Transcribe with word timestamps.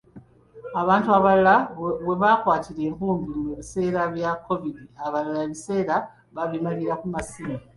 Abantu 0.81 1.07
abalala 1.17 1.55
webakwatira 2.07 2.81
enkumbi 2.89 3.29
mu 3.45 3.51
biseera 3.59 4.01
bya 4.13 4.31
covid, 4.45 4.77
abalala 5.05 5.39
ebiseera 5.47 5.95
babimalira 6.35 6.93
ku 7.01 7.07
masimu. 7.15 7.57